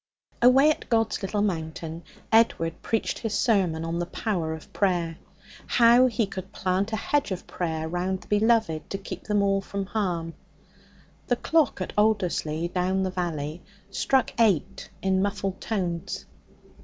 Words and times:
Away 0.41 0.71
at 0.71 0.89
God's 0.89 1.21
Little 1.21 1.43
Mountain 1.43 2.01
Edward 2.31 2.81
preached 2.81 3.19
his 3.19 3.35
sermon 3.35 3.85
on 3.85 3.99
the 3.99 4.07
power 4.07 4.51
of 4.51 4.73
prayer 4.73 5.17
how 5.67 6.07
he 6.07 6.25
could 6.25 6.51
plant 6.51 6.91
a 6.91 6.95
hedge 6.95 7.29
of 7.29 7.45
prayer 7.45 7.87
round 7.87 8.21
the 8.21 8.27
beloved 8.27 8.89
to 8.89 8.97
keep 8.97 9.25
them 9.25 9.41
from 9.61 9.81
all 9.81 9.85
harm. 9.85 10.33
The 11.27 11.35
clock 11.35 11.81
at 11.81 11.93
Alderslea 11.95 12.73
down 12.73 13.03
the 13.03 13.11
valley 13.11 13.61
struck 13.91 14.33
eight 14.39 14.89
in 15.03 15.21
muffled 15.21 15.61
tones. 15.61 16.25